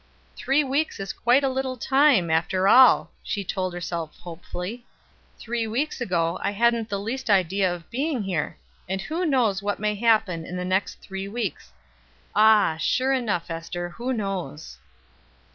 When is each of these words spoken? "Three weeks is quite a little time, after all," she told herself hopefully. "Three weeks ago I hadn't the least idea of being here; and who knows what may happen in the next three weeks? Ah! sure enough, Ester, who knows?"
"Three 0.35 0.63
weeks 0.63 0.99
is 0.99 1.13
quite 1.13 1.43
a 1.43 1.47
little 1.47 1.77
time, 1.77 2.31
after 2.31 2.67
all," 2.67 3.11
she 3.21 3.43
told 3.43 3.71
herself 3.71 4.17
hopefully. 4.17 4.83
"Three 5.37 5.67
weeks 5.67 6.01
ago 6.01 6.39
I 6.41 6.49
hadn't 6.53 6.89
the 6.89 6.99
least 6.99 7.29
idea 7.29 7.71
of 7.71 7.87
being 7.91 8.23
here; 8.23 8.57
and 8.89 8.99
who 8.99 9.27
knows 9.27 9.61
what 9.61 9.77
may 9.77 9.93
happen 9.93 10.43
in 10.43 10.57
the 10.57 10.65
next 10.65 10.95
three 11.01 11.27
weeks? 11.27 11.71
Ah! 12.33 12.77
sure 12.79 13.13
enough, 13.13 13.51
Ester, 13.51 13.89
who 13.89 14.11
knows?" 14.11 14.79